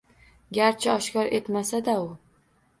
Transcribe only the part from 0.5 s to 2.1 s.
Garchi oshkor etmasa-da